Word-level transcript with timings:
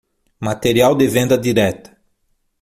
Material 0.39 0.95
de 0.97 1.07
venda 1.07 1.37
direta 1.37 1.95